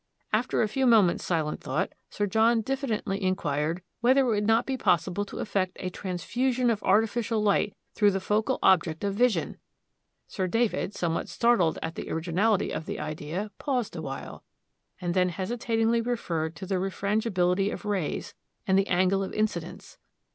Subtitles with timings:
[0.33, 4.75] After a few moments' silent thought, Sir John diffidently inquired whether it would not be
[4.75, 9.57] possible to effect a transfusion of artificial light through the focal object of vision!
[10.27, 14.43] Sir David, somewhat startled at the originality of the idea, paused awhile,
[14.99, 18.33] and then hesitatingly referred to the refrangibility of rays,
[18.65, 19.99] and the angle of incidence....